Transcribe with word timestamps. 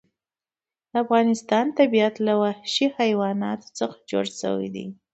د 0.89 0.91
افغانستان 1.03 1.65
طبیعت 1.79 2.15
له 2.27 2.33
وحشي 2.41 2.87
حیواناتو 2.97 3.67
څخه 3.77 3.95
جوړ 4.11 4.25
شوی 4.41 4.67
دی. 4.75 4.85